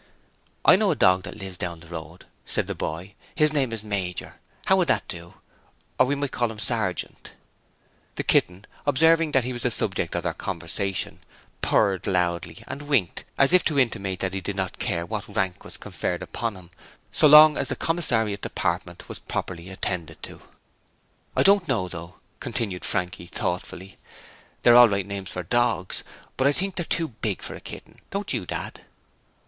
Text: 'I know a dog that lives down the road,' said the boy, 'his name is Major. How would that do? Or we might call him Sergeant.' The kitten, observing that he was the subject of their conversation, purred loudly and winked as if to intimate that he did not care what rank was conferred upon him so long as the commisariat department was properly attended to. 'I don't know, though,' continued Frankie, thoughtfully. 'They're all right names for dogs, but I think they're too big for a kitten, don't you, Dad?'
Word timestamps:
'I 0.65 0.77
know 0.77 0.89
a 0.89 0.95
dog 0.95 1.21
that 1.21 1.37
lives 1.37 1.57
down 1.57 1.79
the 1.79 1.87
road,' 1.87 2.25
said 2.43 2.65
the 2.65 2.73
boy, 2.73 3.13
'his 3.35 3.53
name 3.53 3.71
is 3.71 3.83
Major. 3.83 4.37
How 4.65 4.75
would 4.77 4.87
that 4.87 5.07
do? 5.07 5.35
Or 5.99 6.07
we 6.07 6.15
might 6.15 6.31
call 6.31 6.51
him 6.51 6.57
Sergeant.' 6.57 7.33
The 8.15 8.23
kitten, 8.23 8.65
observing 8.87 9.31
that 9.33 9.43
he 9.43 9.53
was 9.53 9.61
the 9.61 9.69
subject 9.69 10.15
of 10.15 10.23
their 10.23 10.33
conversation, 10.33 11.19
purred 11.61 12.07
loudly 12.07 12.63
and 12.67 12.81
winked 12.81 13.25
as 13.37 13.53
if 13.53 13.63
to 13.65 13.77
intimate 13.77 14.21
that 14.21 14.33
he 14.33 14.41
did 14.41 14.55
not 14.55 14.79
care 14.79 15.05
what 15.05 15.35
rank 15.35 15.63
was 15.63 15.77
conferred 15.77 16.23
upon 16.23 16.55
him 16.55 16.71
so 17.11 17.27
long 17.27 17.55
as 17.55 17.67
the 17.67 17.75
commisariat 17.75 18.41
department 18.41 19.07
was 19.07 19.19
properly 19.19 19.69
attended 19.69 20.23
to. 20.23 20.41
'I 21.35 21.43
don't 21.43 21.67
know, 21.67 21.87
though,' 21.87 22.15
continued 22.39 22.83
Frankie, 22.85 23.27
thoughtfully. 23.27 23.99
'They're 24.63 24.75
all 24.77 24.89
right 24.89 25.05
names 25.05 25.29
for 25.29 25.43
dogs, 25.43 26.03
but 26.37 26.47
I 26.47 26.53
think 26.53 26.75
they're 26.75 26.85
too 26.85 27.09
big 27.09 27.43
for 27.43 27.53
a 27.53 27.61
kitten, 27.61 27.97
don't 28.09 28.33
you, 28.33 28.47
Dad?' 28.47 28.81